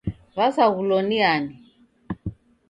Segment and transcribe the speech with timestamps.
[0.37, 1.53] W'asaghulo ni ani?